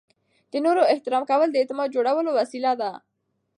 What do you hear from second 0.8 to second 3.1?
احترام کول د اعتماد جوړولو وسیله ده.